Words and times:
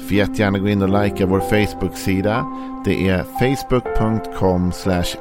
Får 0.00 0.16
jättegärna 0.16 0.58
gå 0.58 0.68
in 0.68 0.82
och 0.82 1.02
likea 1.02 1.26
vår 1.26 1.40
Facebook-sida. 1.40 2.46
Det 2.84 3.08
är 3.08 3.22
facebook.com 3.22 4.72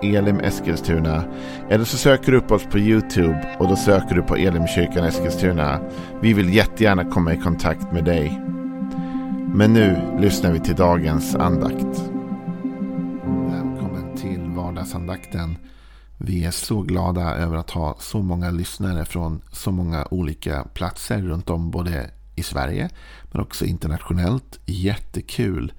elimeskilstuna. 0.01 1.23
Eller 1.69 1.85
så 1.85 1.97
söker 1.97 2.31
du 2.31 2.37
upp 2.37 2.51
oss 2.51 2.65
på 2.65 2.79
YouTube 2.79 3.55
och 3.59 3.67
då 3.67 3.75
söker 3.75 4.15
du 4.15 4.21
på 4.21 4.35
Elimkyrkan 4.35 5.05
Eskilstuna. 5.05 5.79
Vi 6.21 6.33
vill 6.33 6.53
jättegärna 6.53 7.05
komma 7.05 7.33
i 7.33 7.37
kontakt 7.37 7.91
med 7.91 8.05
dig. 8.05 8.41
Men 9.53 9.73
nu 9.73 10.17
lyssnar 10.19 10.51
vi 10.51 10.59
till 10.59 10.75
dagens 10.75 11.35
andakt. 11.35 12.11
Välkommen 13.23 14.17
till 14.17 14.41
vardagsandakten. 14.41 15.57
Vi 16.17 16.45
är 16.45 16.51
så 16.51 16.81
glada 16.81 17.35
över 17.35 17.57
att 17.57 17.71
ha 17.71 17.95
så 17.99 18.21
många 18.21 18.51
lyssnare 18.51 19.05
från 19.05 19.41
så 19.51 19.71
många 19.71 20.07
olika 20.11 20.63
platser 20.73 21.21
runt 21.21 21.49
om 21.49 21.71
både 21.71 22.09
i 22.39 22.43
Sverige 22.43 22.89
men 23.31 23.41
också 23.41 23.65
internationellt. 23.65 24.59
Jättekul 24.65 25.73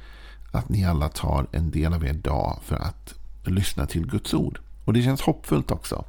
att 0.52 0.69
ni 0.69 0.84
alla 0.84 1.09
tar 1.09 1.46
en 1.52 1.70
del 1.70 1.95
av 1.95 2.05
er 2.05 2.12
dag 2.12 2.59
för 2.62 2.77
att 2.77 3.14
lyssna 3.45 3.86
till 3.86 4.06
Guds 4.06 4.34
ord. 4.34 4.60
Och 4.84 4.92
det 4.92 5.02
känns 5.02 5.20
hoppfullt 5.20 5.70
också. 5.70 6.05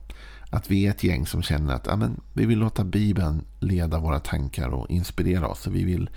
Att 0.50 0.72
vi 0.72 0.86
är 0.86 0.90
ett 0.90 1.04
gäng 1.04 1.26
som 1.26 1.44
känner 1.44 1.74
att 1.74 1.88
amen, 1.88 2.22
vi 2.34 2.46
vill 2.46 2.60
låta 2.60 2.84
Bibeln 2.84 3.42
leda 3.60 4.00
våra 4.00 4.20
tankar 4.20 4.68
och 4.68 4.90
inspirera 4.90 5.48
oss. 5.48 5.68
Och 5.68 5.76
vi 5.76 5.84
vill 5.84 6.10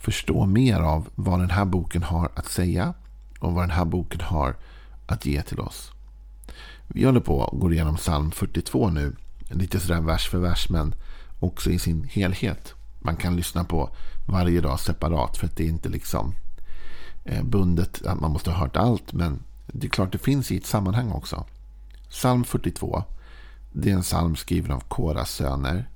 förstå 0.00 0.46
mer 0.46 0.80
av 0.80 1.08
vad 1.14 1.40
den 1.40 1.50
här 1.50 1.64
boken 1.64 2.02
har 2.02 2.30
att 2.34 2.46
säga 2.46 2.94
och 3.40 3.52
vad 3.52 3.62
den 3.62 3.70
här 3.70 3.84
boken 3.84 4.20
har 4.20 4.56
att 5.06 5.26
ge 5.26 5.42
till 5.42 5.60
oss. 5.60 5.92
Vi 6.86 7.04
håller 7.04 7.20
på 7.20 7.38
och 7.38 7.60
går 7.60 7.72
igenom 7.72 7.96
psalm 7.96 8.30
42 8.30 8.90
nu. 8.90 9.16
Lite 9.50 9.80
sådär 9.80 10.00
vers 10.00 10.28
för 10.28 10.38
vers 10.38 10.68
men 10.68 10.94
också 11.40 11.70
i 11.70 11.78
sin 11.78 12.04
helhet. 12.04 12.74
Man 13.04 13.16
kan 13.16 13.36
lyssna 13.36 13.64
på 13.64 13.90
varje 14.26 14.60
dag 14.60 14.80
separat 14.80 15.36
för 15.36 15.46
att 15.46 15.56
det 15.56 15.64
är 15.64 15.68
inte 15.68 15.88
liksom 15.88 16.34
eh, 17.24 17.42
bundet 17.42 18.06
att 18.06 18.20
man 18.20 18.30
måste 18.30 18.50
ha 18.50 18.58
hört 18.58 18.76
allt. 18.76 19.12
Men 19.12 19.42
det 19.66 19.86
är 19.86 19.90
klart 19.90 20.12
det 20.12 20.18
finns 20.18 20.50
i 20.50 20.56
ett 20.56 20.66
sammanhang 20.66 21.12
också. 21.12 21.44
Psalm 22.10 22.44
42. 22.44 23.04
Det 23.72 23.90
är 23.90 23.94
en 23.94 24.02
psalm 24.02 24.36
skriven 24.36 24.72
av 24.72 24.80
Koras 24.80 25.30
söner. 25.30 25.88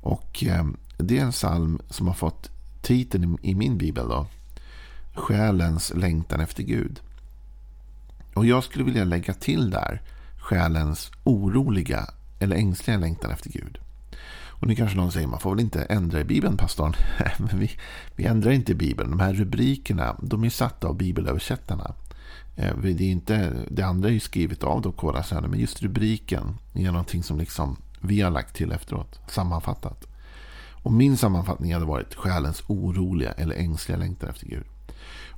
Och 0.00 0.44
eh, 0.44 0.66
det 0.96 1.18
är 1.18 1.22
en 1.22 1.32
psalm 1.32 1.80
som 1.90 2.06
har 2.06 2.14
fått 2.14 2.50
titeln 2.82 3.38
i 3.42 3.54
min 3.54 3.78
bibel. 3.78 4.08
då. 4.08 4.26
Själens 5.14 5.92
längtan 5.94 6.40
efter 6.40 6.62
Gud. 6.62 7.00
Och 8.34 8.46
jag 8.46 8.64
skulle 8.64 8.84
vilja 8.84 9.04
lägga 9.04 9.34
till 9.34 9.70
där 9.70 10.02
själens 10.38 11.10
oroliga 11.24 12.06
eller 12.38 12.56
ängsliga 12.56 12.96
längtan 12.96 13.30
efter 13.30 13.50
Gud. 13.50 13.78
Och 14.60 14.66
nu 14.66 14.74
kanske 14.74 14.96
någon 14.96 15.12
säger 15.12 15.26
man 15.26 15.40
får 15.40 15.50
väl 15.50 15.60
inte 15.60 15.82
ändra 15.82 16.20
i 16.20 16.24
Bibeln, 16.24 16.56
pastorn. 16.56 16.92
Men 17.38 17.58
vi, 17.58 17.70
vi 18.16 18.24
ändrar 18.24 18.50
inte 18.50 18.72
i 18.72 18.74
Bibeln. 18.74 19.10
De 19.10 19.20
här 19.20 19.32
rubrikerna 19.32 20.16
de 20.22 20.44
är 20.44 20.50
satta 20.50 20.88
av 20.88 20.96
bibelöversättarna. 20.96 21.94
Eh, 22.56 22.76
det, 22.76 22.88
är 22.88 23.00
inte, 23.10 23.52
det 23.70 23.82
andra 23.82 24.08
är 24.08 24.12
ju 24.12 24.20
skrivet 24.20 24.62
av 24.62 24.82
då 24.82 24.92
Kora 24.92 25.22
söner, 25.22 25.48
men 25.48 25.60
just 25.60 25.82
rubriken 25.82 26.58
är 26.74 26.92
någonting 26.92 27.22
som 27.22 27.38
liksom 27.38 27.76
vi 28.00 28.20
har 28.20 28.30
lagt 28.30 28.56
till 28.56 28.72
efteråt, 28.72 29.20
sammanfattat. 29.28 30.04
Och 30.82 30.92
min 30.92 31.16
sammanfattning 31.16 31.72
hade 31.72 31.86
varit 31.86 32.14
själens 32.14 32.62
oroliga 32.66 33.32
eller 33.32 33.54
ängsliga 33.54 33.98
längtan 33.98 34.30
efter 34.30 34.46
Gud. 34.46 34.64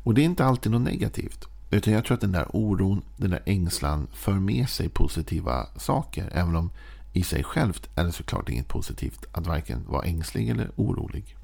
Och 0.03 0.15
det 0.15 0.21
är 0.21 0.25
inte 0.25 0.45
alltid 0.45 0.73
något 0.73 0.83
negativt. 0.83 1.47
Utan 1.71 1.93
jag 1.93 2.05
tror 2.05 2.15
att 2.15 2.21
den 2.21 2.33
där 2.33 2.47
oron, 2.57 3.03
den 3.17 3.31
där 3.31 3.43
ängslan 3.47 4.07
för 4.13 4.33
med 4.33 4.69
sig 4.69 4.89
positiva 4.89 5.67
saker. 5.77 6.31
Även 6.35 6.57
om 6.57 6.71
i 7.13 7.23
sig 7.23 7.45
självt 7.45 7.89
är 7.95 8.05
det 8.05 8.13
såklart 8.13 8.49
inget 8.49 8.69
positivt 8.69 9.27
att 9.33 9.47
varken 9.47 9.85
vara 9.89 10.05
ängslig 10.05 10.49
eller 10.49 10.71
orolig. 10.77 11.37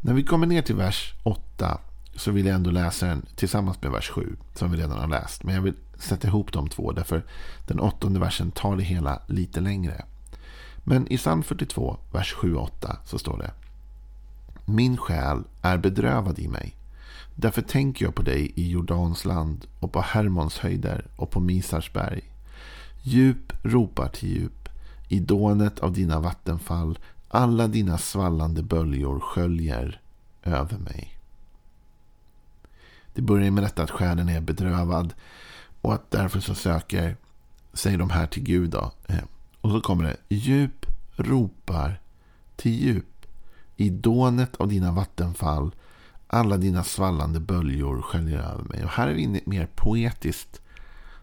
När 0.00 0.14
vi 0.14 0.22
kommer 0.22 0.46
ner 0.46 0.62
till 0.62 0.74
vers 0.74 1.14
8 1.22 1.80
så 2.16 2.30
vill 2.30 2.46
jag 2.46 2.54
ändå 2.54 2.70
läsa 2.70 3.06
den 3.06 3.26
tillsammans 3.36 3.82
med 3.82 3.90
vers 3.90 4.10
7 4.10 4.36
som 4.54 4.72
vi 4.72 4.78
redan 4.78 4.98
har 4.98 5.08
läst. 5.08 5.44
Men 5.44 5.54
jag 5.54 5.62
vill 5.62 5.74
sätta 5.98 6.28
ihop 6.28 6.52
de 6.52 6.68
två 6.68 6.92
därför 6.92 7.24
den 7.66 7.80
åttonde 7.80 8.20
versen 8.20 8.50
tar 8.50 8.76
det 8.76 8.82
hela 8.82 9.22
lite 9.26 9.60
längre. 9.60 10.04
Men 10.84 11.12
i 11.12 11.16
psalm 11.16 11.42
42, 11.42 11.96
vers 12.12 12.32
7 12.32 12.54
och 12.54 12.62
8 12.62 12.96
så 13.04 13.18
står 13.18 13.38
det 13.38 13.50
Min 14.64 14.96
själ 14.96 15.44
är 15.62 15.78
bedrövad 15.78 16.38
i 16.38 16.48
mig. 16.48 16.76
Därför 17.34 17.62
tänker 17.62 18.04
jag 18.04 18.14
på 18.14 18.22
dig 18.22 18.52
i 18.54 18.70
Jordans 18.70 19.24
land 19.24 19.66
och 19.80 19.92
på 19.92 20.00
Hermons 20.00 20.58
höjder 20.58 21.06
och 21.16 21.30
på 21.30 21.40
Misars 21.40 21.92
berg. 21.92 22.33
Djup 23.06 23.52
ropar 23.62 24.08
till 24.08 24.28
djup. 24.28 24.68
I 25.08 25.20
dånet 25.20 25.78
av 25.78 25.92
dina 25.92 26.20
vattenfall. 26.20 26.98
Alla 27.28 27.68
dina 27.68 27.98
svallande 27.98 28.62
böljor 28.62 29.20
sköljer 29.20 30.00
över 30.42 30.78
mig. 30.78 31.18
Det 33.14 33.22
börjar 33.22 33.50
med 33.50 33.64
detta 33.64 33.82
att 33.82 33.90
själen 33.90 34.28
är 34.28 34.40
bedrövad. 34.40 35.14
Och 35.80 35.94
att 35.94 36.10
därför 36.10 36.40
så 36.40 36.54
söker 36.54 37.16
sig 37.72 37.96
de 37.96 38.10
här 38.10 38.26
till 38.26 38.42
Gud. 38.42 38.70
Då. 38.70 38.92
Eh, 39.06 39.24
och 39.60 39.70
så 39.70 39.80
kommer 39.80 40.04
det. 40.04 40.34
Djup 40.34 40.86
ropar 41.16 42.00
till 42.56 42.72
djup. 42.72 43.26
I 43.76 43.90
dånet 43.90 44.56
av 44.56 44.68
dina 44.68 44.92
vattenfall. 44.92 45.74
Alla 46.26 46.56
dina 46.56 46.84
svallande 46.84 47.40
böljor 47.40 48.02
sköljer 48.02 48.38
över 48.38 48.64
mig. 48.64 48.84
Och 48.84 48.90
här 48.90 49.08
är 49.08 49.14
vi 49.14 49.22
inne 49.22 49.38
i 49.38 49.40
ett 49.40 49.46
mer 49.46 49.68
poetiskt 49.74 50.60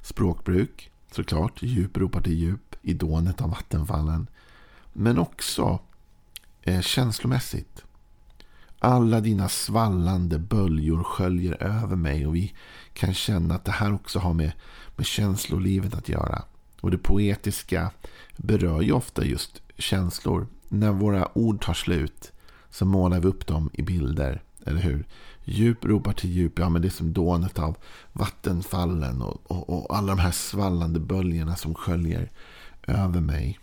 språkbruk 0.02 0.91
såklart. 1.14 1.64
Djup 1.64 1.98
ropar 1.98 2.22
till 2.22 2.34
djup 2.34 2.76
i 2.82 2.94
dånet 2.94 3.42
av 3.42 3.50
vattenfallen. 3.50 4.28
Men 4.94 5.18
också 5.18 5.80
eh, 6.62 6.82
känslomässigt. 6.82 7.84
Alla 8.80 9.22
dina 9.22 9.50
svallande 9.50 10.40
böljor 10.40 11.04
sköljer 11.04 11.64
över 11.64 11.96
mig 11.96 12.28
och 12.28 12.36
vi 12.36 12.54
kan 12.94 13.14
känna 13.14 13.56
att 13.56 13.66
det 13.66 13.72
här 13.72 13.94
också 13.94 14.20
har 14.20 14.34
med, 14.34 14.52
med 14.96 15.06
känslolivet 15.06 15.94
att 15.94 16.10
göra. 16.10 16.44
Och 16.82 16.92
det 16.92 16.98
poetiska 16.98 17.92
berör 18.38 18.82
ju 18.82 18.92
ofta 18.92 19.26
just 19.26 19.62
känslor. 19.78 20.48
När 20.70 20.92
våra 20.92 21.38
ord 21.38 21.66
tar 21.66 21.74
slut 21.74 22.32
så 22.70 22.86
målar 22.86 23.20
vi 23.20 23.28
upp 23.28 23.48
dem 23.48 23.70
i 23.74 23.82
bilder, 23.82 24.44
eller 24.66 24.82
hur? 24.82 25.06
Djup 25.44 25.86
ropar 25.86 26.14
till 26.14 26.32
djup. 26.32 26.60
Ja, 26.60 26.70
men 26.70 26.82
det 26.82 26.88
är 26.88 26.90
som 26.90 27.14
dånet 27.14 27.60
av 27.60 27.78
vattenfallen 28.14 29.22
och, 29.22 29.42
och, 29.52 29.70
och 29.70 29.98
alla 29.98 30.16
de 30.16 30.20
här 30.20 30.32
svallande 30.32 31.00
böljorna 31.00 31.56
som 31.56 31.76
sköljer 31.76 32.32
över 32.88 33.22
mig. 33.22 33.60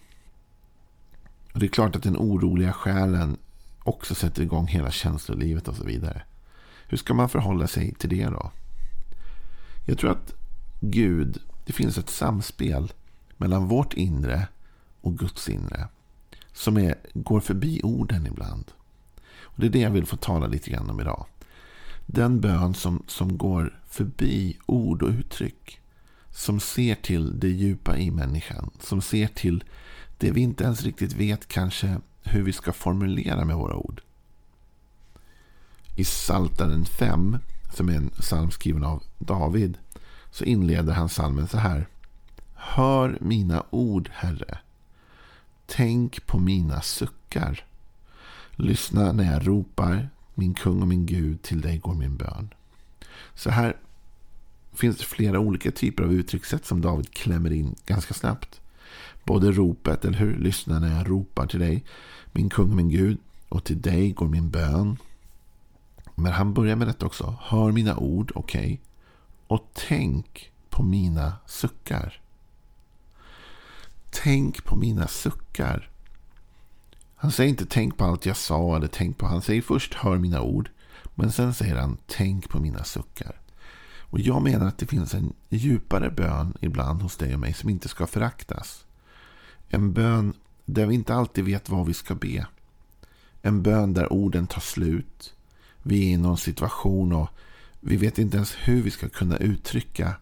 Och 1.53 1.61
Det 1.61 1.67
är 1.67 1.71
klart 1.71 1.97
att 1.97 2.03
den 2.03 2.17
oroliga 2.17 2.73
själen 2.73 3.37
också 3.85 4.15
sätter 4.15 4.43
igång 4.43 4.67
hela 4.67 4.91
känslolivet 4.91 5.69
och 5.69 5.77
så 5.77 5.85
vidare. 5.85 6.23
Hur 6.89 6.97
ska 6.97 7.15
man 7.15 7.29
förhålla 7.29 7.67
sig 7.67 7.95
till 7.95 8.09
det 8.09 8.25
då? 8.25 8.51
Jag 9.87 9.99
tror 9.99 10.11
att 10.11 10.35
Gud, 10.81 11.39
det 11.65 11.73
finns 11.73 11.99
ett 11.99 12.11
samspel 12.11 12.93
mellan 13.37 13.69
vårt 13.69 13.95
inre 13.95 14.49
och 15.01 15.19
Guds 15.19 15.49
inre. 15.49 15.89
Som 16.53 16.77
är, 16.77 16.95
går 17.15 17.41
förbi 17.41 17.81
orden 17.85 18.27
ibland. 18.27 18.73
Och 19.41 19.61
Det 19.61 19.67
är 19.67 19.71
det 19.71 19.81
jag 19.81 19.91
vill 19.91 20.07
få 20.07 20.17
tala 20.17 20.47
lite 20.47 20.71
grann 20.71 20.91
om 20.91 21.01
idag. 21.01 21.27
Den 22.11 22.41
bön 22.41 22.75
som, 22.75 23.03
som 23.07 23.39
går 23.39 23.81
förbi 23.89 24.59
ord 24.67 25.03
och 25.03 25.09
uttryck. 25.09 25.81
Som 26.31 26.61
ser 26.61 26.95
till 26.95 27.41
det 27.41 27.49
djupa 27.49 27.99
i 27.99 28.11
människan. 28.11 28.71
Som 28.81 29.03
ser 29.03 29.27
till 29.27 29.65
det 30.19 30.31
vi 30.31 30.41
inte 30.41 30.65
ens 30.65 30.83
riktigt 30.83 31.13
vet 31.13 31.49
kanske 31.49 32.01
hur 32.23 32.43
vi 32.43 32.53
ska 32.53 32.73
formulera 32.73 33.45
med 33.45 33.57
våra 33.57 33.77
ord. 33.77 34.01
I 35.97 36.05
Psaltaren 36.05 36.85
5, 36.85 37.39
som 37.75 37.89
är 37.89 37.95
en 37.95 38.11
psalm 38.11 38.51
skriven 38.51 38.85
av 38.85 39.03
David, 39.19 39.79
så 40.31 40.45
inleder 40.45 40.93
han 40.93 41.09
psalmen 41.09 41.49
så 41.49 41.59
här. 41.59 41.89
Hör 42.55 43.19
mina 43.21 43.65
ord, 43.71 44.11
Herre. 44.13 44.59
Tänk 45.67 46.27
på 46.27 46.39
mina 46.39 46.81
suckar. 46.81 47.65
Lyssna 48.51 49.13
när 49.13 49.33
jag 49.33 49.47
ropar 49.47 50.09
min 50.39 50.55
kung 50.55 50.83
och 50.83 50.89
min 50.89 51.07
Gud, 51.07 51.43
till 51.43 51.61
dig 51.61 51.79
går 51.79 51.95
min 51.95 52.17
bön. 52.17 52.55
Så 53.35 53.51
här 53.51 53.77
finns 54.73 54.99
det 54.99 55.05
flera 55.05 55.39
olika 55.39 55.71
typer 55.71 56.03
av 56.03 56.13
uttryckssätt 56.13 56.67
som 56.67 56.81
David 56.81 57.11
klämmer 57.11 57.53
in 57.53 57.75
ganska 57.87 58.15
snabbt. 58.15 58.61
Både 59.25 59.53
ropet, 59.53 60.05
eller 60.05 60.19
hur? 60.19 60.39
Lyssna 60.39 60.79
när 60.79 60.99
jag 60.99 61.11
ropar 61.11 61.47
till 61.47 61.61
dig, 61.61 61.85
min 62.33 62.49
kung 62.49 62.71
och 62.71 62.77
min 62.77 62.89
Gud. 62.89 63.19
Och 63.49 63.65
till 63.65 63.81
dig 63.81 64.13
går 64.13 64.29
min 64.29 64.51
bön. 64.51 64.97
Men 66.15 66.33
han 66.33 66.55
börjar 66.55 66.77
med 66.77 66.89
detta 66.89 67.07
också. 67.07 67.37
Hör 67.41 67.73
mina 67.73 67.97
ord, 67.97 68.33
okej. 68.35 68.61
Okay. 68.61 68.79
Och 69.47 69.71
tänk 69.89 70.53
på 70.71 70.83
mina 70.83 71.33
suckar. 71.47 72.21
tänk 74.11 74.65
på 74.65 74.77
mina 74.77 75.09
suckar. 75.09 75.91
Han 77.21 77.33
säger 77.33 77.51
inte 77.51 77.67
tänk 77.67 77.97
på 77.97 78.05
allt 78.05 78.27
jag 78.27 78.37
sa 78.37 78.77
eller 78.77 78.87
tänk 78.87 79.19
på. 79.19 79.27
Han 79.27 79.43
säger 79.43 79.63
först 79.63 79.95
hör 79.95 80.19
mina 80.19 80.43
ord. 80.43 80.71
Men 81.15 81.33
sen 81.33 81.55
säger 81.55 81.77
han 81.77 81.99
tänk 82.07 82.49
på 82.49 82.61
mina 82.61 82.85
suckar. 82.85 83.41
Och 84.01 84.21
jag 84.21 84.43
menar 84.43 84.67
att 84.67 84.79
det 84.79 84.87
finns 84.87 85.15
en 85.15 85.33
djupare 85.49 86.11
bön 86.11 86.55
ibland 86.61 87.03
hos 87.03 87.17
dig 87.17 87.35
och 87.35 87.41
mig 87.41 87.53
som 87.53 87.69
inte 87.69 87.89
ska 87.89 88.07
föraktas. 88.07 88.85
En 89.69 89.93
bön 89.93 90.33
där 90.65 90.87
vi 90.87 90.95
inte 90.95 91.15
alltid 91.15 91.45
vet 91.45 91.69
vad 91.69 91.87
vi 91.87 91.95
ska 91.95 92.15
be. 92.15 92.47
En 93.43 93.63
bön 93.63 93.95
där 93.95 94.13
orden 94.13 94.47
tar 94.47 94.61
slut. 94.61 95.35
Vi 95.83 96.09
är 96.09 96.15
i 96.15 96.17
någon 96.17 96.39
situation 96.39 97.13
och 97.13 97.29
vi 97.81 97.97
vet 97.97 98.19
inte 98.19 98.37
ens 98.37 98.55
hur 98.55 98.83
vi 98.83 98.91
ska 98.91 99.09
kunna 99.09 99.37
uttrycka 99.37 100.15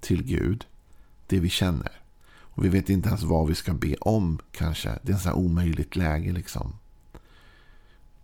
till 0.00 0.22
Gud 0.22 0.66
det 1.26 1.40
vi 1.40 1.48
känner. 1.48 1.97
Och 2.58 2.64
vi 2.64 2.68
vet 2.68 2.90
inte 2.90 3.08
ens 3.08 3.22
vad 3.22 3.48
vi 3.48 3.54
ska 3.54 3.74
be 3.74 3.94
om 3.94 4.38
kanske. 4.52 4.98
Det 5.02 5.12
är 5.12 5.16
ett 5.16 5.24
här 5.24 5.36
omöjligt 5.36 5.96
läge 5.96 6.32
liksom. 6.32 6.72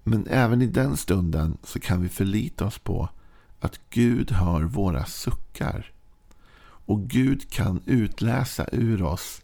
Men 0.03 0.27
även 0.27 0.63
i 0.63 0.67
den 0.67 0.97
stunden 0.97 1.59
så 1.63 1.81
kan 1.81 2.03
vi 2.03 2.09
förlita 2.09 2.65
oss 2.67 2.79
på 2.79 3.09
att 3.61 3.81
Gud 3.91 4.31
hör 4.31 4.63
våra 4.63 5.05
suckar. 5.05 5.93
Och 6.87 7.01
Gud 7.01 7.51
kan 7.51 7.83
utläsa 7.87 8.67
ur 8.73 9.03
oss 9.03 9.43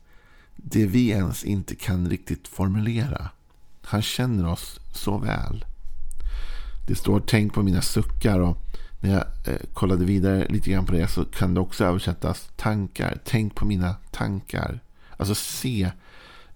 det 0.56 0.86
vi 0.86 1.08
ens 1.08 1.44
inte 1.44 1.74
kan 1.74 2.08
riktigt 2.08 2.48
formulera. 2.48 3.28
Han 3.82 4.02
känner 4.02 4.46
oss 4.46 4.80
så 4.94 5.18
väl. 5.18 5.64
Det 6.88 6.94
står 6.94 7.22
tänk 7.26 7.54
på 7.54 7.62
mina 7.62 7.82
suckar 7.82 8.40
och 8.40 8.69
när 9.00 9.10
jag 9.10 9.24
eh, 9.54 9.60
kollade 9.74 10.04
vidare 10.04 10.46
lite 10.48 10.70
grann 10.70 10.86
på 10.86 10.92
det 10.92 11.08
så 11.08 11.24
kan 11.24 11.54
det 11.54 11.60
också 11.60 11.84
översättas 11.84 12.50
tankar. 12.56 13.18
Tänk 13.24 13.54
på 13.54 13.64
mina 13.64 13.96
tankar. 14.10 14.80
Alltså 15.16 15.34
se 15.34 15.90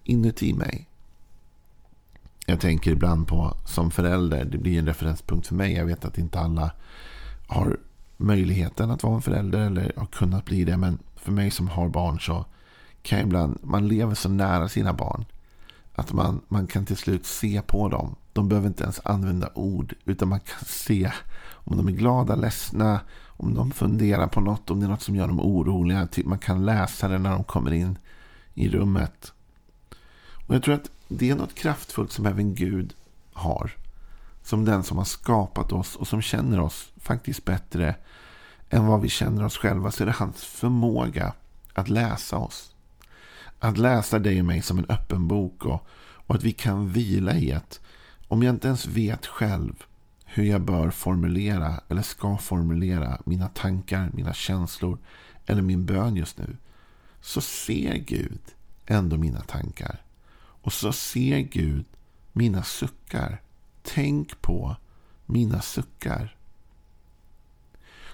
inuti 0.05 0.53
mig. 0.53 0.89
Jag 2.47 2.61
tänker 2.61 2.91
ibland 2.91 3.29
på 3.29 3.57
som 3.67 3.91
förälder. 3.91 4.45
Det 4.45 4.59
blir 4.59 4.79
en 4.79 4.87
referenspunkt 4.87 5.47
för 5.47 5.55
mig. 5.55 5.73
Jag 5.73 5.87
vet 5.87 6.05
att 6.05 6.19
inte 6.19 6.41
alla 6.41 6.71
har 7.47 7.79
möjligheten 8.17 8.91
att 8.91 9.03
vara 9.03 9.15
en 9.15 9.23
förälder 9.23 9.59
eller 9.59 9.93
har 9.97 10.07
kunnat 10.07 10.45
bli 10.45 10.65
det. 10.65 10.77
Men 10.77 10.99
för 11.17 11.33
mig 11.33 11.51
som 11.51 11.69
har 11.69 11.89
barn 11.89 12.21
så 12.21 12.45
kan 13.03 13.19
jag 13.19 13.27
ibland, 13.27 13.59
man 13.63 13.89
lever 13.89 14.15
så 14.15 14.29
nära 14.29 14.69
sina 14.69 14.93
barn. 14.93 15.25
Att 15.95 16.13
man, 16.13 16.41
man 16.49 16.67
kan 16.67 16.87
till 16.87 16.97
slut 16.97 17.27
se 17.27 17.63
på 17.67 17.89
dem. 17.89 18.15
De 18.33 18.49
behöver 18.49 18.69
inte 18.69 18.83
ens 18.83 19.01
använda 19.05 19.51
ord. 19.55 19.95
Utan 20.05 20.29
man 20.29 20.41
kan 20.41 20.65
se 20.67 21.13
om 21.65 21.77
de 21.77 21.89
är 21.89 21.93
glada, 21.93 22.35
ledsna. 22.35 23.01
Om 23.37 23.55
de 23.55 23.71
funderar 23.71 24.27
på 24.27 24.41
något. 24.41 24.71
Om 24.71 24.81
det 24.81 24.87
är 24.87 24.91
något 24.91 25.03
som 25.03 25.17
gör 25.17 25.27
dem 25.27 25.41
oroliga. 25.41 26.07
Typ 26.07 26.27
man 26.27 26.39
kan 26.39 26.65
läsa 26.65 27.09
det 27.09 27.19
när 27.19 27.31
de 27.31 27.45
kommer 27.45 27.73
in 27.73 27.99
i 28.55 28.69
rummet. 28.69 29.33
Och 30.47 30.55
Jag 30.55 30.63
tror 30.63 30.75
att 30.75 30.91
det 31.09 31.31
är 31.31 31.35
något 31.35 31.55
kraftfullt 31.55 32.13
som 32.13 32.27
även 32.27 32.55
Gud 32.55 32.95
har. 33.33 33.71
Som 34.43 34.65
den 34.65 34.83
som 34.83 34.99
har 34.99 35.05
skapat 35.05 35.73
oss 35.73 35.97
och 35.97 36.09
som 36.09 36.23
känner 36.23 36.61
oss 36.61 36.93
faktiskt 36.97 37.45
bättre 37.45 37.95
än 38.71 38.87
vad 38.87 39.01
vi 39.01 39.09
känner 39.09 39.45
oss 39.45 39.57
själva. 39.57 39.91
Så 39.91 40.03
är 40.03 40.07
det 40.07 40.13
hans 40.13 40.45
förmåga 40.45 41.33
att 41.75 41.89
läsa 41.89 42.37
oss. 42.37 42.75
Att 43.59 43.79
läsa 43.79 44.19
dig 44.19 44.41
och 44.41 44.47
mig 44.47 44.63
som 44.63 44.79
en 44.79 44.87
öppen 44.89 45.29
bok. 45.29 45.65
Och, 45.65 45.87
och 46.27 46.35
att 46.35 46.43
vi 46.43 46.53
kan 46.53 46.89
vila 46.89 47.35
i 47.35 47.53
att 47.53 47.81
om 48.29 48.43
jag 48.43 48.55
inte 48.55 48.69
ens 48.69 48.87
vet 48.87 49.27
själv 49.27 49.85
hur 50.37 50.45
jag 50.45 50.61
bör 50.61 50.91
formulera 50.91 51.81
eller 51.89 52.03
ska 52.03 52.37
formulera 52.37 53.21
mina 53.25 53.49
tankar, 53.49 54.11
mina 54.15 54.35
känslor 54.35 54.99
eller 55.47 55.63
min 55.63 55.87
bön 55.87 56.17
just 56.17 56.39
nu. 56.39 56.57
Så 57.21 57.41
ser 57.41 57.95
Gud 57.97 58.41
ändå 58.87 59.17
mina 59.17 59.41
tankar. 59.41 60.03
Och 60.37 60.73
så 60.73 60.93
ser 60.93 61.39
Gud 61.39 61.85
mina 62.33 62.63
suckar. 62.63 63.41
Tänk 63.83 64.41
på 64.43 64.77
mina 65.27 65.63
suckar. 65.63 66.37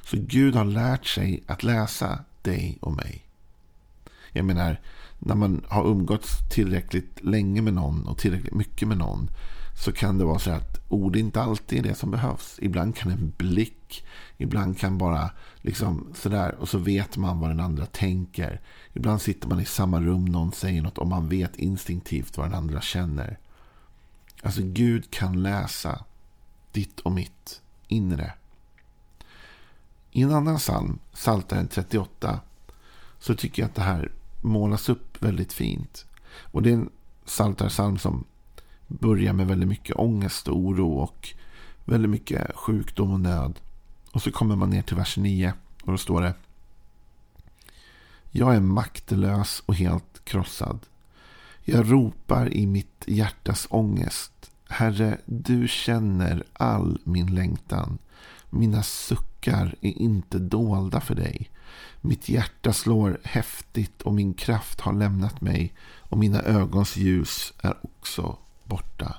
Så 0.03 0.17
Gud 0.21 0.55
har 0.55 0.65
lärt 0.65 1.07
sig 1.07 1.43
att 1.47 1.63
läsa 1.63 2.25
dig 2.43 2.79
och 2.81 2.93
mig. 2.93 3.25
Jag 4.33 4.45
menar, 4.45 4.81
när 5.19 5.35
man 5.35 5.65
har 5.69 5.87
umgåtts 5.87 6.51
tillräckligt 6.51 7.25
länge 7.25 7.63
med 7.63 7.75
någon 7.75 8.07
och 8.07 8.19
tillräckligt 8.19 8.55
mycket 8.55 8.89
med 8.89 8.99
någon 8.99 9.31
så 9.81 9.93
kan 9.93 10.19
det 10.19 10.25
vara 10.25 10.39
så 10.39 10.51
att 10.51 10.81
ord 10.89 11.17
inte 11.17 11.43
alltid 11.43 11.79
är 11.79 11.89
det 11.89 11.95
som 11.95 12.11
behövs. 12.11 12.59
Ibland 12.63 12.97
kan 12.97 13.13
en 13.13 13.33
blick, 13.37 14.07
ibland 14.37 14.79
kan 14.79 14.99
bara 14.99 15.31
liksom 15.61 16.13
sådär 16.15 16.55
och 16.55 16.69
så 16.69 16.79
vet 16.79 17.17
man 17.17 17.41
vad 17.41 17.51
den 17.51 17.61
andra 17.61 17.87
tänker. 17.87 18.61
Ibland 18.93 19.23
sitter 19.23 19.49
man 19.49 19.61
i 19.61 19.65
samma 19.65 20.01
rum, 20.01 20.25
någon 20.25 20.53
säger 20.53 20.83
något 20.83 20.99
och 20.99 21.07
man 21.07 21.29
vet 21.29 21.57
instinktivt 21.57 22.37
vad 22.37 22.47
den 22.47 22.55
andra 22.55 22.81
känner. 22.81 23.39
Alltså 24.43 24.61
Gud 24.65 25.11
kan 25.11 25.43
läsa 25.43 26.05
ditt 26.73 27.01
och 27.01 27.13
mitt 27.13 27.61
inre. 27.89 28.33
I 30.11 30.23
en 30.23 30.33
annan 30.33 30.59
psalm, 30.59 30.99
Psaltaren 31.13 31.69
38, 31.69 32.41
så 33.19 33.35
tycker 33.35 33.63
jag 33.63 33.69
att 33.69 33.75
det 33.75 33.83
här 33.83 34.13
målas 34.41 34.89
upp 34.89 35.23
väldigt 35.23 35.53
fint. 35.53 36.07
Och 36.41 36.63
det 36.63 36.71
är 36.71 36.75
en 36.75 36.91
psaltarpsalm 37.27 37.99
som 37.99 38.25
börjar 38.91 39.33
med 39.33 39.47
väldigt 39.47 39.69
mycket 39.69 39.97
ångest 39.97 40.49
och 40.49 40.57
oro 40.57 40.93
och 40.93 41.29
väldigt 41.85 42.11
mycket 42.11 42.57
sjukdom 42.57 43.13
och 43.13 43.21
nöd. 43.21 43.61
Och 44.13 44.23
så 44.23 44.33
kommer 44.33 44.57
man 44.57 44.71
ner 44.71 44.83
till 44.83 44.97
vers 44.97 45.17
9 45.17 45.53
och 45.83 45.93
då 45.93 45.99
står 45.99 46.21
det 46.21 46.35
Jag 48.31 48.55
är 48.55 48.61
maktlös 48.61 49.63
och 49.67 49.75
helt 49.75 50.25
krossad. 50.25 50.87
Jag 51.65 51.93
ropar 51.93 52.55
i 52.55 52.67
mitt 52.67 53.05
hjärtas 53.07 53.67
ångest. 53.71 54.51
Herre, 54.69 55.19
du 55.25 55.69
känner 55.69 56.45
all 56.53 56.99
min 57.05 57.35
längtan. 57.35 57.99
Mina 58.51 58.83
suckar 58.83 59.75
är 59.81 59.99
inte 59.99 60.39
dolda 60.39 61.01
för 61.01 61.15
dig. 61.15 61.51
Mitt 62.01 62.29
hjärta 62.29 62.73
slår 62.73 63.21
häftigt 63.25 64.03
och 64.03 64.15
min 64.15 64.35
kraft 64.35 64.81
har 64.81 64.93
lämnat 64.93 65.41
mig 65.41 65.75
och 65.97 66.19
mina 66.19 66.43
ögons 66.43 66.97
ljus 66.97 67.53
är 67.63 67.77
också 67.83 68.39
borta. 68.71 69.17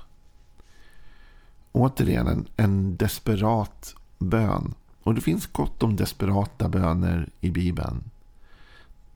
Återigen 1.72 2.26
en, 2.26 2.46
en 2.56 2.96
desperat 2.96 3.94
bön. 4.18 4.74
Och 5.02 5.14
det 5.14 5.20
finns 5.20 5.46
gott 5.46 5.82
om 5.82 5.96
desperata 5.96 6.68
böner 6.68 7.28
i 7.40 7.50
Bibeln. 7.50 8.10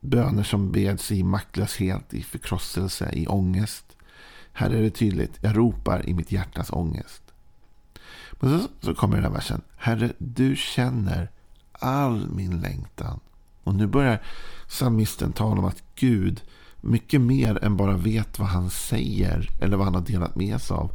Böner 0.01 0.43
som 0.43 0.73
beds 0.73 1.13
i 1.13 1.23
maktlöshet, 1.23 2.15
i 2.15 2.23
förkrosselse, 2.23 3.11
i 3.13 3.27
ångest. 3.27 3.97
Här 4.53 4.71
är 4.71 4.83
det 4.83 4.91
tydligt. 4.91 5.39
Jag 5.41 5.57
ropar 5.57 6.09
i 6.09 6.15
mitt 6.15 6.33
hjärtas 6.33 6.71
ångest. 6.73 7.23
Men 8.33 8.61
så, 8.61 8.69
så 8.81 8.95
kommer 8.95 9.17
den 9.17 9.25
här 9.25 9.33
versen. 9.33 9.63
Herre, 9.77 10.13
du 10.19 10.57
känner 10.57 11.31
all 11.73 12.29
min 12.29 12.61
längtan. 12.61 13.21
Och 13.65 13.75
nu 13.75 13.87
börjar 13.87 14.23
psalmisten 14.69 15.33
tala 15.33 15.59
om 15.59 15.65
att 15.65 15.83
Gud 15.95 16.43
mycket 16.81 17.21
mer 17.21 17.65
än 17.65 17.77
bara 17.77 17.97
vet 17.97 18.39
vad 18.39 18.49
han 18.49 18.71
säger 18.71 19.51
eller 19.61 19.77
vad 19.77 19.87
han 19.87 19.95
har 19.95 20.03
delat 20.03 20.37
med 20.37 20.61
sig 20.61 20.75
av. 20.75 20.91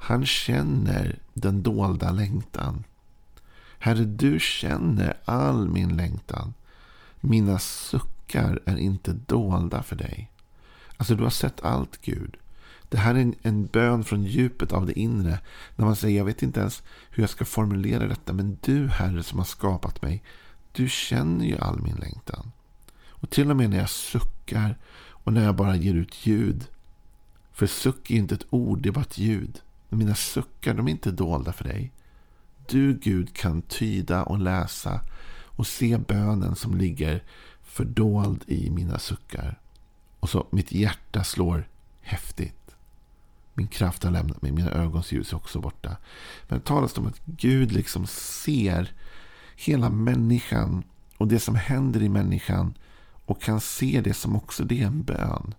Han 0.00 0.26
känner 0.26 1.18
den 1.34 1.62
dolda 1.62 2.10
längtan. 2.10 2.84
Herre, 3.78 4.04
du 4.04 4.40
känner 4.40 5.16
all 5.24 5.68
min 5.68 5.96
längtan. 5.96 6.54
Mina 7.20 7.58
suckar 7.58 8.60
är 8.64 8.76
inte 8.76 9.12
dolda 9.12 9.82
för 9.82 9.96
dig. 9.96 10.30
Alltså 10.96 11.14
du 11.14 11.22
har 11.22 11.30
sett 11.30 11.64
allt 11.64 12.00
Gud. 12.02 12.36
Det 12.88 12.98
här 12.98 13.14
är 13.14 13.18
en, 13.18 13.34
en 13.42 13.66
bön 13.66 14.04
från 14.04 14.24
djupet 14.24 14.72
av 14.72 14.86
det 14.86 14.98
inre. 14.98 15.38
När 15.76 15.86
man 15.86 15.96
säger 15.96 16.18
jag 16.18 16.24
vet 16.24 16.42
inte 16.42 16.60
ens 16.60 16.82
hur 17.10 17.22
jag 17.22 17.30
ska 17.30 17.44
formulera 17.44 18.06
detta. 18.06 18.32
Men 18.32 18.58
du 18.60 18.88
Herre 18.88 19.22
som 19.22 19.38
har 19.38 19.46
skapat 19.46 20.02
mig. 20.02 20.22
Du 20.72 20.88
känner 20.88 21.44
ju 21.44 21.58
all 21.58 21.80
min 21.80 21.96
längtan. 21.96 22.52
Och 23.08 23.30
till 23.30 23.50
och 23.50 23.56
med 23.56 23.70
när 23.70 23.78
jag 23.78 23.90
suckar 23.90 24.78
och 25.26 25.32
när 25.32 25.44
jag 25.44 25.56
bara 25.56 25.76
ger 25.76 25.94
ut 25.94 26.26
ljud. 26.26 26.64
För 27.52 27.66
suck 27.66 28.10
är 28.10 28.14
inte 28.14 28.34
ett 28.34 28.46
ord, 28.50 28.82
det 28.82 28.88
är 28.88 28.92
bara 28.92 29.00
ett 29.00 29.18
ljud. 29.18 29.60
Mina 29.88 30.14
suckar, 30.14 30.74
de 30.74 30.86
är 30.88 30.90
inte 30.90 31.10
dolda 31.10 31.52
för 31.52 31.64
dig. 31.64 31.92
Du 32.66 32.94
Gud 32.94 33.34
kan 33.34 33.62
tyda 33.62 34.22
och 34.22 34.38
läsa 34.38 35.00
och 35.30 35.66
se 35.66 35.98
bönen 35.98 36.56
som 36.56 36.76
ligger 36.76 37.22
fördold 37.62 38.44
i 38.46 38.70
mina 38.70 38.98
suckar. 38.98 39.60
Och 40.20 40.30
så 40.30 40.46
mitt 40.50 40.72
hjärta 40.72 41.24
slår 41.24 41.68
häftigt. 42.00 42.76
Min 43.54 43.68
kraft 43.68 44.02
har 44.02 44.10
lämnat 44.10 44.42
mig, 44.42 44.52
mina 44.52 44.70
ögons 44.70 45.12
ljus 45.12 45.32
är 45.32 45.36
också 45.36 45.60
borta. 45.60 45.96
Men 46.48 46.58
det 46.58 46.64
talas 46.64 46.98
om 46.98 47.06
att 47.06 47.20
Gud 47.24 47.72
liksom 47.72 48.06
ser 48.06 48.92
hela 49.56 49.90
människan 49.90 50.84
och 51.16 51.28
det 51.28 51.38
som 51.38 51.54
händer 51.54 52.02
i 52.02 52.08
människan 52.08 52.74
och 53.26 53.42
kan 53.42 53.60
se 53.60 54.00
det 54.04 54.14
som 54.14 54.36
också 54.36 54.64
det 54.64 54.82
är 54.82 54.86
en 54.86 55.02
bön. 55.02 55.54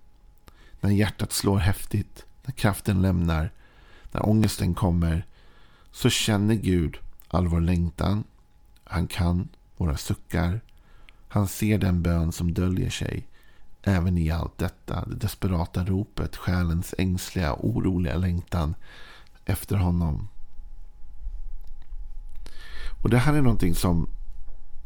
När 0.82 0.90
hjärtat 0.90 1.32
slår 1.32 1.58
häftigt, 1.58 2.26
när 2.44 2.52
kraften 2.52 3.02
lämnar, 3.02 3.52
när 4.12 4.26
ångesten 4.26 4.74
kommer 4.74 5.26
så 5.92 6.10
känner 6.10 6.56
Gud 6.56 6.98
all 7.28 7.48
vår 7.48 7.62
längtan. 7.62 8.24
Han 8.84 9.08
kan 9.08 9.48
våra 9.78 9.98
suckar. 9.98 10.62
Han 11.28 11.48
ser 11.48 11.78
den 11.78 12.02
bön 12.04 12.32
som 12.32 12.54
döljer 12.54 12.90
sig 12.90 13.28
även 13.84 14.18
i 14.18 14.32
allt 14.32 14.58
detta. 14.58 15.06
Det 15.06 15.16
desperata 15.16 15.86
ropet, 15.86 16.36
själens 16.36 16.96
ängsliga, 16.98 17.54
oroliga 17.54 18.16
längtan 18.16 18.76
efter 19.46 19.76
honom. 19.76 20.28
Och 23.04 23.10
det 23.10 23.18
här 23.18 23.34
är 23.34 23.42
någonting 23.42 23.76
som, 23.76 24.10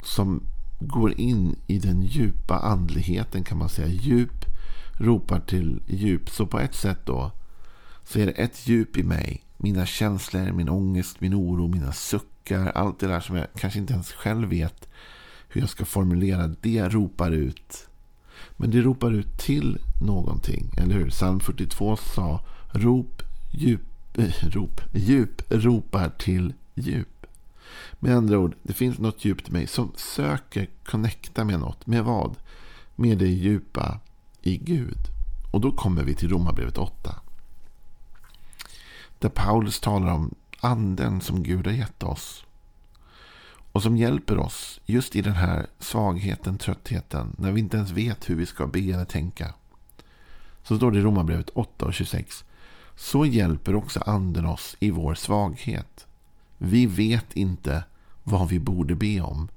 som 0.03 0.43
går 0.81 1.19
in 1.19 1.55
i 1.67 1.79
den 1.79 2.01
djupa 2.01 2.59
andligheten 2.59 3.43
kan 3.43 3.57
man 3.57 3.69
säga. 3.69 3.87
Djup 3.87 4.45
ropar 4.93 5.39
till 5.39 5.81
djup. 5.87 6.29
Så 6.29 6.45
på 6.45 6.59
ett 6.59 6.75
sätt 6.75 6.99
då 7.05 7.31
så 8.03 8.19
är 8.19 8.25
det 8.25 8.31
ett 8.31 8.67
djup 8.67 8.97
i 8.97 9.03
mig. 9.03 9.43
Mina 9.57 9.85
känslor, 9.85 10.51
min 10.51 10.69
ångest, 10.69 11.21
min 11.21 11.33
oro, 11.35 11.67
mina 11.67 11.91
suckar. 11.91 12.67
Allt 12.67 12.99
det 12.99 13.07
där 13.07 13.19
som 13.19 13.35
jag 13.35 13.47
kanske 13.57 13.79
inte 13.79 13.93
ens 13.93 14.11
själv 14.11 14.49
vet 14.49 14.89
hur 15.49 15.61
jag 15.61 15.69
ska 15.69 15.85
formulera. 15.85 16.47
Det 16.61 16.89
ropar 16.89 17.31
ut. 17.31 17.87
Men 18.57 18.71
det 18.71 18.81
ropar 18.81 19.11
ut 19.11 19.37
till 19.37 19.77
någonting. 20.01 20.71
Eller 20.77 20.95
hur? 20.95 21.09
Psalm 21.09 21.39
42 21.39 21.95
sa 21.97 22.45
rop, 22.71 23.21
djup, 23.51 23.81
äh, 24.17 24.49
rop, 24.49 24.81
djup 24.93 25.41
ropar 25.49 26.09
till 26.09 26.53
djup. 26.75 27.20
Med 27.99 28.15
andra 28.15 28.37
ord, 28.37 28.55
det 28.63 28.73
finns 28.73 28.99
något 28.99 29.25
djupt 29.25 29.49
i 29.49 29.51
mig 29.51 29.67
som 29.67 29.91
söker 29.95 30.69
connecta 30.85 31.43
med 31.43 31.59
något. 31.59 31.87
Med 31.87 32.03
vad? 32.03 32.35
Med 32.95 33.17
det 33.17 33.27
djupa 33.27 33.99
i 34.41 34.57
Gud. 34.57 34.97
Och 35.51 35.61
då 35.61 35.71
kommer 35.71 36.03
vi 36.03 36.15
till 36.15 36.29
Romarbrevet 36.29 36.77
8. 36.77 37.15
Där 39.19 39.29
Paulus 39.29 39.79
talar 39.79 40.13
om 40.13 40.35
anden 40.59 41.21
som 41.21 41.43
Gud 41.43 41.67
har 41.67 41.73
gett 41.73 42.03
oss. 42.03 42.45
Och 43.71 43.83
som 43.83 43.97
hjälper 43.97 44.37
oss 44.37 44.79
just 44.85 45.15
i 45.15 45.21
den 45.21 45.33
här 45.33 45.67
svagheten, 45.79 46.57
tröttheten. 46.57 47.35
När 47.37 47.51
vi 47.51 47.59
inte 47.59 47.77
ens 47.77 47.91
vet 47.91 48.29
hur 48.29 48.35
vi 48.35 48.45
ska 48.45 48.67
be 48.67 48.79
eller 48.79 49.05
tänka. 49.05 49.53
Så 50.63 50.77
står 50.77 50.91
det 50.91 50.99
i 50.99 51.01
Romarbrevet 51.01 51.49
8 51.49 51.85
och 51.85 51.93
26. 51.93 52.43
Så 52.95 53.25
hjälper 53.25 53.75
också 53.75 53.99
anden 54.05 54.45
oss 54.45 54.75
i 54.79 54.91
vår 54.91 55.15
svaghet. 55.15 56.07
Vi 56.63 56.85
vet 56.85 57.33
inte 57.33 57.83
vad 58.23 58.49
vi 58.49 58.59
borde 58.59 58.95
be 58.95 59.21
om. 59.21 59.47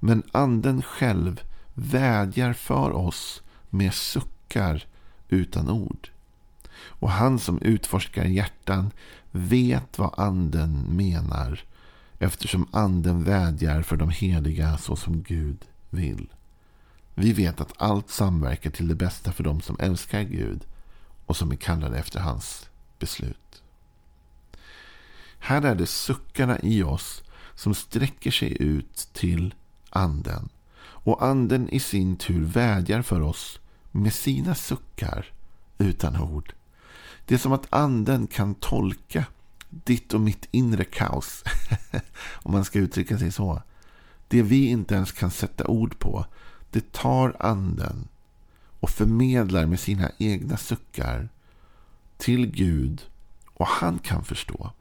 Men 0.00 0.22
anden 0.32 0.82
själv 0.82 1.40
vädjar 1.74 2.52
för 2.52 2.90
oss 2.90 3.42
med 3.70 3.94
suckar 3.94 4.86
utan 5.28 5.70
ord. 5.70 6.08
Och 6.76 7.10
han 7.10 7.38
som 7.38 7.62
utforskar 7.62 8.24
hjärtan 8.24 8.90
vet 9.30 9.98
vad 9.98 10.14
anden 10.16 10.96
menar 10.96 11.64
eftersom 12.18 12.68
anden 12.72 13.24
vädjar 13.24 13.82
för 13.82 13.96
de 13.96 14.10
heliga 14.10 14.78
så 14.78 14.96
som 14.96 15.22
Gud 15.22 15.64
vill. 15.90 16.28
Vi 17.14 17.32
vet 17.32 17.60
att 17.60 17.72
allt 17.76 18.10
samverkar 18.10 18.70
till 18.70 18.88
det 18.88 18.94
bästa 18.94 19.32
för 19.32 19.44
dem 19.44 19.60
som 19.60 19.76
älskar 19.80 20.22
Gud 20.22 20.64
och 21.26 21.36
som 21.36 21.50
är 21.50 21.56
kallade 21.56 21.98
efter 21.98 22.20
hans 22.20 22.68
beslut. 22.98 23.62
Här 25.46 25.62
är 25.62 25.74
det 25.74 25.86
suckarna 25.86 26.58
i 26.62 26.82
oss 26.82 27.22
som 27.54 27.74
sträcker 27.74 28.30
sig 28.30 28.62
ut 28.62 29.08
till 29.12 29.54
anden. 29.90 30.48
Och 30.78 31.24
anden 31.24 31.68
i 31.68 31.80
sin 31.80 32.16
tur 32.16 32.44
vädjar 32.44 33.02
för 33.02 33.20
oss 33.20 33.60
med 33.90 34.14
sina 34.14 34.54
suckar 34.54 35.32
utan 35.78 36.20
ord. 36.20 36.54
Det 37.26 37.34
är 37.34 37.38
som 37.38 37.52
att 37.52 37.66
anden 37.70 38.26
kan 38.26 38.54
tolka 38.54 39.24
ditt 39.70 40.14
och 40.14 40.20
mitt 40.20 40.48
inre 40.50 40.84
kaos. 40.84 41.44
Om 42.42 42.52
man 42.52 42.64
ska 42.64 42.78
uttrycka 42.78 43.18
sig 43.18 43.32
så. 43.32 43.62
Det 44.28 44.42
vi 44.42 44.66
inte 44.66 44.94
ens 44.94 45.12
kan 45.12 45.30
sätta 45.30 45.66
ord 45.66 45.98
på. 45.98 46.26
Det 46.70 46.92
tar 46.92 47.36
anden 47.40 48.08
och 48.80 48.90
förmedlar 48.90 49.66
med 49.66 49.80
sina 49.80 50.10
egna 50.18 50.56
suckar 50.56 51.28
till 52.16 52.46
Gud. 52.46 53.02
Och 53.54 53.66
han 53.66 53.98
kan 53.98 54.24
förstå. 54.24 54.72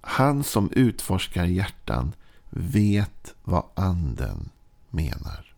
Han 0.00 0.44
som 0.44 0.70
utforskar 0.72 1.44
hjärtan 1.44 2.14
vet 2.50 3.34
vad 3.44 3.64
anden 3.74 4.48
menar. 4.90 5.54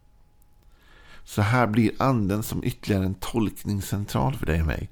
Så 1.24 1.42
här 1.42 1.66
blir 1.66 1.90
anden 1.98 2.42
som 2.42 2.64
ytterligare 2.64 3.04
en 3.04 3.14
tolkningscentral 3.14 4.34
för 4.34 4.46
dig 4.46 4.60
och 4.60 4.66
mig. 4.66 4.90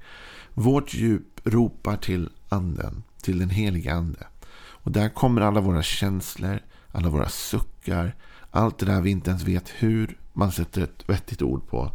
Vårt 0.53 0.93
djup 0.93 1.41
ropar 1.43 1.97
till 1.97 2.29
anden, 2.49 3.03
till 3.21 3.39
den 3.39 3.49
heliga 3.49 3.93
ande. 3.93 4.27
Och 4.57 4.91
där 4.91 5.09
kommer 5.09 5.41
alla 5.41 5.61
våra 5.61 5.83
känslor, 5.83 6.59
alla 6.91 7.09
våra 7.09 7.29
suckar, 7.29 8.15
allt 8.51 8.77
det 8.77 8.85
där 8.85 9.01
vi 9.01 9.09
inte 9.09 9.29
ens 9.29 9.43
vet 9.43 9.69
hur 9.69 10.17
man 10.33 10.51
sätter 10.51 10.81
ett 10.81 11.09
vettigt 11.09 11.41
ord 11.41 11.67
på. 11.67 11.91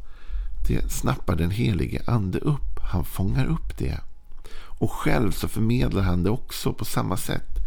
Det 0.69 0.93
snappar 0.93 1.37
den 1.37 1.51
helige 1.51 2.03
ande 2.07 2.39
upp. 2.39 2.79
Han 2.93 3.05
fångar 3.05 3.47
upp 3.47 3.79
det. 3.79 4.01
Och 4.79 4.93
själv 4.93 5.31
så 5.31 5.49
förmedlar 5.49 6.03
han 6.03 6.23
det 6.23 6.31
också 6.31 6.73
på 6.73 6.85
samma 6.85 7.17
sätt. 7.17 7.59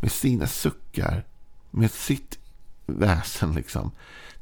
Med 0.00 0.12
sina 0.12 0.46
suckar. 0.46 1.24
Med 1.70 1.90
sitt 1.90 2.38
väsen 2.86 3.54
liksom. 3.54 3.90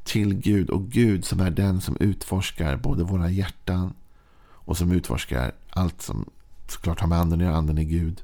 Till 0.05 0.35
Gud. 0.35 0.71
Och 0.71 0.89
Gud 0.89 1.25
som 1.25 1.41
är 1.41 1.51
den 1.51 1.81
som 1.81 1.97
utforskar 2.01 2.77
både 2.77 3.05
våra 3.05 3.31
hjärtan. 3.31 3.95
Och 4.45 4.79
som 4.79 4.93
utforskar 4.93 5.53
allt 5.71 6.03
som 6.03 6.25
såklart 6.69 7.01
har 7.01 7.09
med 7.09 7.19
anden 7.19 7.41
att 7.41 7.45
göra. 7.45 7.57
Anden 7.57 7.79
är 7.79 7.83
Gud. 7.83 8.23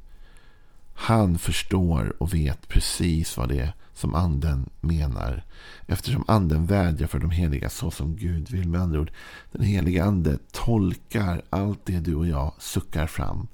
Han 0.95 1.38
förstår 1.38 2.23
och 2.23 2.35
vet 2.35 2.69
precis 2.69 3.37
vad 3.37 3.49
det 3.49 3.61
är 3.61 3.73
som 3.95 4.14
anden 4.14 4.71
menar. 4.80 5.45
Eftersom 5.87 6.25
anden 6.28 6.66
vädjar 6.66 7.07
för 7.07 7.19
de 7.19 7.30
heliga 7.30 7.69
så 7.69 7.90
som 7.90 8.16
Gud 8.16 8.50
vill. 8.50 8.69
Med 8.69 8.80
andra 8.80 9.00
ord, 9.00 9.11
den 9.52 9.62
heliga 9.62 10.04
ande 10.04 10.38
tolkar 10.52 11.42
allt 11.50 11.80
det 11.85 12.00
du 12.00 12.14
och 12.14 12.26
jag 12.26 12.52
suckar 12.59 13.07
fram 13.07 13.49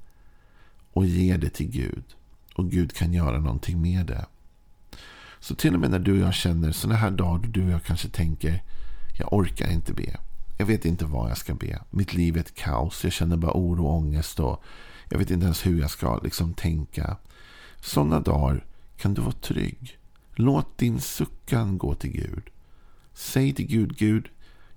och 0.97 1.05
ger 1.05 1.37
det 1.37 1.49
till 1.49 1.69
Gud. 1.69 2.03
Och 2.55 2.71
Gud 2.71 2.93
kan 2.93 3.13
göra 3.13 3.39
någonting 3.39 3.81
med 3.81 4.05
det. 4.05 4.25
Så 5.39 5.55
till 5.55 5.73
och 5.73 5.79
med 5.79 5.91
när 5.91 5.99
du 5.99 6.11
och 6.11 6.27
jag 6.27 6.33
känner 6.33 6.71
sådana 6.71 6.99
här 6.99 7.11
dagar 7.11 7.43
då 7.43 7.49
du 7.49 7.63
och 7.65 7.71
jag 7.71 7.83
kanske 7.83 8.09
tänker 8.09 8.63
jag 9.17 9.33
orkar 9.33 9.71
inte 9.71 9.93
be. 9.93 10.19
Jag 10.57 10.65
vet 10.65 10.85
inte 10.85 11.05
vad 11.05 11.29
jag 11.29 11.37
ska 11.37 11.53
be. 11.55 11.81
Mitt 11.89 12.13
liv 12.13 12.37
är 12.37 12.41
ett 12.41 12.55
kaos. 12.55 13.03
Jag 13.03 13.13
känner 13.13 13.37
bara 13.37 13.51
oro 13.51 13.85
och 13.85 13.93
ångest. 13.93 14.39
Och 14.39 14.63
jag 15.09 15.17
vet 15.17 15.31
inte 15.31 15.45
ens 15.45 15.65
hur 15.65 15.81
jag 15.81 15.89
ska 15.89 16.19
liksom 16.23 16.53
tänka. 16.53 17.17
Sådana 17.81 18.19
dagar 18.19 18.65
kan 18.97 19.13
du 19.13 19.21
vara 19.21 19.31
trygg. 19.31 19.97
Låt 20.35 20.77
din 20.77 21.01
suckan 21.01 21.77
gå 21.77 21.95
till 21.95 22.11
Gud. 22.11 22.43
Säg 23.13 23.53
till 23.53 23.67
Gud, 23.67 23.97
Gud, 23.97 24.29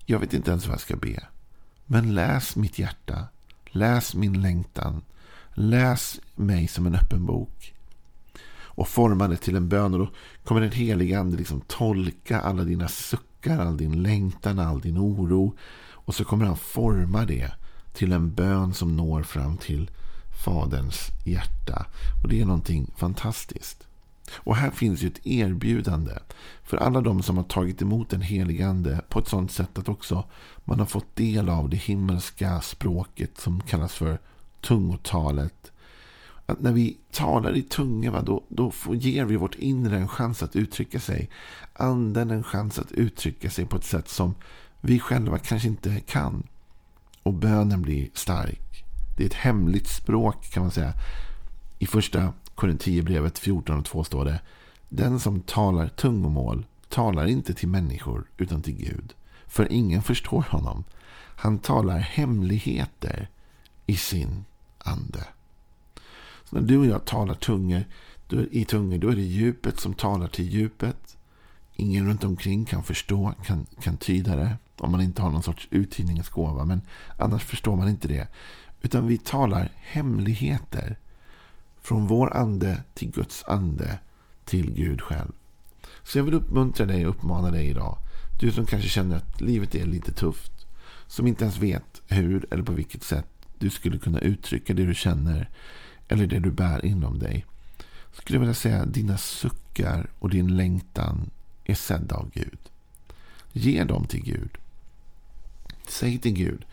jag 0.07 0.19
vet 0.19 0.35
inte 0.35 0.51
ens 0.51 0.67
vad 0.67 0.75
jag 0.75 0.81
ska 0.81 0.97
be. 0.97 1.27
Men 1.87 2.15
läs 2.15 2.57
mitt 2.57 2.79
hjärta. 2.79 3.29
Läs 3.67 4.15
min 4.15 4.43
längtan. 4.43 5.03
Läs 5.63 6.21
mig 6.35 6.69
som 6.69 6.87
en 6.87 6.95
öppen 6.95 7.27
bok. 7.27 7.75
Och 8.53 8.89
forma 8.89 9.29
det 9.29 9.37
till 9.37 9.57
en 9.57 9.69
bön. 9.69 9.95
Och 9.95 10.01
då 10.01 10.11
kommer 10.45 10.61
den 10.61 10.73
heliga 10.73 11.21
ande 11.21 11.37
liksom 11.37 11.61
tolka 11.61 12.41
alla 12.41 12.65
dina 12.65 12.89
suckar, 12.89 13.59
all 13.59 13.77
din 13.77 14.03
längtan, 14.03 14.59
all 14.59 14.81
din 14.81 14.99
oro. 14.99 15.57
Och 15.91 16.15
så 16.15 16.25
kommer 16.25 16.45
han 16.45 16.57
forma 16.57 17.25
det 17.25 17.53
till 17.93 18.13
en 18.13 18.35
bön 18.35 18.75
som 18.75 18.97
når 18.97 19.23
fram 19.23 19.57
till 19.57 19.91
Faderns 20.45 21.09
hjärta. 21.25 21.87
Och 22.23 22.29
det 22.29 22.41
är 22.41 22.45
någonting 22.45 22.91
fantastiskt. 22.97 23.87
Och 24.35 24.57
här 24.57 24.71
finns 24.71 25.03
ju 25.03 25.09
ett 25.09 25.27
erbjudande 25.27 26.13
för 26.63 26.77
alla 26.77 27.01
de 27.01 27.23
som 27.23 27.37
har 27.37 27.45
tagit 27.45 27.83
emot 27.83 28.11
den 28.11 28.23
helige 28.23 28.69
Ande 28.69 29.01
på 29.09 29.19
ett 29.19 29.29
sådant 29.29 29.53
sätt 29.53 29.79
att 29.79 29.89
också 29.89 30.25
man 30.65 30.79
har 30.79 30.87
fått 30.87 31.17
del 31.17 31.49
av 31.49 31.69
det 31.69 31.77
himmelska 31.77 32.61
språket 32.61 33.39
som 33.39 33.61
kallas 33.61 33.95
för 33.95 34.19
tungotalet. 34.61 35.73
Att 36.47 36.61
när 36.61 36.73
vi 36.73 36.97
talar 37.13 37.57
i 37.57 37.63
tunga, 37.63 38.11
va, 38.11 38.23
då, 38.23 38.45
då 38.49 38.71
får, 38.71 38.97
ger 38.97 39.25
vi 39.25 39.37
vårt 39.37 39.55
inre 39.55 39.97
en 39.97 40.09
chans 40.09 40.43
att 40.43 40.57
uttrycka 40.57 41.01
sig. 41.01 41.31
Anden 41.73 42.31
en 42.31 42.43
chans 42.43 42.79
att 42.79 42.93
uttrycka 42.93 43.51
sig 43.51 43.67
på 43.67 43.77
ett 43.77 43.85
sätt 43.85 44.09
som 44.09 44.35
vi 44.81 45.01
själva 45.01 45.39
kanske 45.39 45.69
inte 45.69 46.01
kan. 46.01 46.43
Och 47.23 47.35
bönen 47.35 47.83
blir 47.83 48.09
stark. 48.15 48.85
Det 49.17 49.23
är 49.23 49.27
ett 49.27 49.35
hemligt 49.35 49.89
språk 49.89 50.51
kan 50.51 50.63
man 50.63 50.71
säga. 50.71 50.93
I 51.79 51.87
första 51.87 52.33
Korinthierbrevet 52.55 53.39
14 53.39 53.79
och 53.79 53.85
2 53.85 54.05
står 54.05 54.25
det. 54.25 54.41
Den 54.89 55.21
som 55.21 55.41
talar 55.41 55.89
tungomål 55.89 56.67
talar 56.89 57.27
inte 57.27 57.55
till 57.55 57.69
människor 57.69 58.25
utan 58.37 58.63
till 58.63 58.77
Gud. 58.77 59.15
För 59.47 59.73
ingen 59.73 60.03
förstår 60.03 60.43
honom. 60.51 60.85
Han 61.37 61.59
talar 61.59 61.99
hemligheter 61.99 63.29
i 63.91 63.97
sin 63.97 64.45
ande. 64.79 65.25
Så 66.45 66.57
när 66.57 66.63
du 66.63 66.79
och 66.79 66.87
jag 66.87 67.05
talar 67.05 67.35
tungor, 67.35 67.85
i 68.51 68.65
tungor, 68.65 68.99
då 68.99 69.09
är 69.09 69.17
det 69.17 69.23
djupet 69.23 69.81
som 69.81 69.95
talar 69.95 70.29
till 70.29 70.49
djupet. 70.49 71.17
Ingen 71.77 72.09
runt 72.09 72.25
omkring 72.25 72.65
kan 72.65 72.83
förstå, 72.83 73.35
kan, 73.45 73.67
kan 73.81 73.97
tyda 73.97 74.37
det. 74.37 74.57
Om 74.77 74.93
man 74.93 75.01
inte 75.01 75.23
har 75.23 75.31
någon 75.31 75.43
sorts 75.43 75.69
uttydningsgåva. 75.71 76.65
Men 76.65 76.81
annars 77.19 77.45
förstår 77.45 77.77
man 77.77 77.89
inte 77.89 78.09
det. 78.09 78.29
Utan 78.83 79.07
vi 79.07 79.19
talar 79.19 79.73
hemligheter. 79.77 80.99
Från 81.81 82.07
vår 82.07 82.37
ande 82.37 82.83
till 82.95 83.11
Guds 83.11 83.45
ande 83.45 83.99
till 84.45 84.71
Gud 84.75 85.01
själv. 85.01 85.33
Så 86.03 86.19
jag 86.19 86.25
vill 86.25 86.35
uppmuntra 86.35 86.87
dig 86.87 87.07
och 87.07 87.17
uppmana 87.17 87.51
dig 87.51 87.69
idag. 87.69 87.99
Du 88.41 88.53
som 88.53 88.67
kanske 88.67 88.89
känner 88.89 89.17
att 89.17 89.41
livet 89.41 89.75
är 89.75 89.87
lite 89.87 90.13
tufft. 90.13 90.53
som 91.07 91.27
inte 91.27 91.45
ens 91.45 91.59
vet 91.59 92.03
hur 92.07 92.47
eller 92.51 92.63
på 92.63 92.73
vilket 92.73 93.03
sätt 93.03 93.40
du 93.61 93.71
skulle 93.71 93.99
kunna 93.99 94.19
uttrycka 94.19 94.75
det 94.75 94.87
du 94.87 94.95
känner 94.95 95.49
eller 96.09 96.27
det 96.27 96.39
du 96.39 96.51
bär 96.51 96.85
inom 96.85 97.19
dig. 97.19 97.47
Skulle 98.13 98.37
jag 98.37 98.41
vilja 98.41 98.55
säga 98.55 98.83
att 98.83 98.95
dina 98.95 99.19
suckar 99.19 100.07
och 100.19 100.31
din 100.31 100.57
längtan 100.57 101.31
är 101.65 101.75
sedda 101.75 102.15
av 102.15 102.31
Gud. 102.35 102.59
Ge 103.53 103.85
dem 103.85 104.07
till 104.07 104.23
Gud. 104.23 104.59
Säg 105.89 106.19
till 106.19 106.33
Gud. 106.33 106.65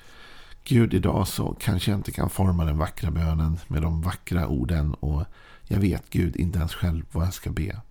Gud, 0.64 0.94
idag 0.94 1.28
så 1.28 1.56
kanske 1.60 1.92
jag 1.92 2.00
inte 2.00 2.12
kan 2.12 2.30
forma 2.30 2.66
den 2.66 2.78
vackra 2.78 3.12
bönen 3.12 3.60
med 3.68 3.82
de 3.82 4.02
vackra 4.02 4.48
orden 4.48 4.94
och 4.94 5.24
jag 5.68 5.80
vet 5.80 6.10
Gud 6.10 6.36
inte 6.36 6.60
ens 6.60 6.74
själv 6.74 7.06
vad 7.12 7.26
jag 7.26 7.34
ska 7.34 7.50
be. 7.50 7.82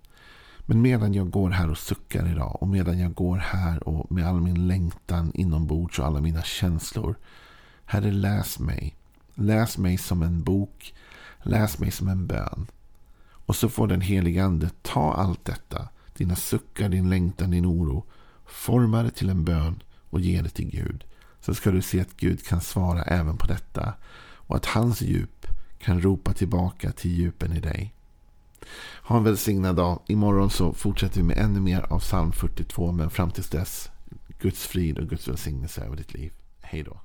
Men 0.60 0.82
medan 0.82 1.14
jag 1.14 1.30
går 1.30 1.50
här 1.50 1.70
och 1.70 1.78
suckar 1.78 2.30
idag 2.30 2.62
och 2.62 2.68
medan 2.68 2.98
jag 2.98 3.14
går 3.14 3.36
här 3.36 3.88
och 3.88 4.12
med 4.12 4.26
all 4.26 4.40
min 4.40 4.68
längtan 4.68 5.32
inombords 5.34 5.98
och 5.98 6.06
alla 6.06 6.20
mina 6.20 6.42
känslor. 6.42 7.16
Herre, 7.86 8.12
läs 8.12 8.58
mig. 8.58 8.96
Läs 9.34 9.78
mig 9.78 9.98
som 9.98 10.22
en 10.22 10.42
bok. 10.42 10.94
Läs 11.42 11.78
mig 11.78 11.90
som 11.90 12.08
en 12.08 12.26
bön. 12.26 12.66
Och 13.46 13.56
så 13.56 13.68
får 13.68 13.86
den 13.86 14.00
helige 14.00 14.44
ande 14.44 14.70
ta 14.82 15.12
allt 15.14 15.44
detta. 15.44 15.88
Dina 16.16 16.36
suckar, 16.36 16.88
din 16.88 17.10
längtan, 17.10 17.50
din 17.50 17.66
oro. 17.66 18.04
Forma 18.46 19.02
det 19.02 19.10
till 19.10 19.30
en 19.30 19.44
bön 19.44 19.82
och 20.10 20.20
ge 20.20 20.42
det 20.42 20.48
till 20.48 20.70
Gud. 20.70 21.04
Så 21.40 21.54
ska 21.54 21.70
du 21.70 21.82
se 21.82 22.00
att 22.00 22.16
Gud 22.16 22.46
kan 22.46 22.60
svara 22.60 23.02
även 23.02 23.36
på 23.36 23.46
detta. 23.46 23.94
Och 24.18 24.56
att 24.56 24.66
hans 24.66 25.02
djup 25.02 25.46
kan 25.78 26.00
ropa 26.00 26.32
tillbaka 26.32 26.92
till 26.92 27.10
djupen 27.10 27.52
i 27.52 27.60
dig. 27.60 27.94
Ha 29.02 29.16
en 29.16 29.24
välsignad 29.24 29.76
dag. 29.76 30.00
Imorgon 30.06 30.50
så 30.50 30.72
fortsätter 30.72 31.16
vi 31.16 31.22
med 31.22 31.38
ännu 31.38 31.60
mer 31.60 31.92
av 31.92 31.98
psalm 32.00 32.32
42. 32.32 32.92
Men 32.92 33.10
fram 33.10 33.30
tills 33.30 33.48
dess, 33.48 33.90
Guds 34.40 34.66
frid 34.66 34.98
och 34.98 35.08
Guds 35.08 35.28
välsignelse 35.28 35.84
över 35.84 35.96
ditt 35.96 36.14
liv. 36.14 36.32
Hej 36.60 36.82
då. 36.82 37.00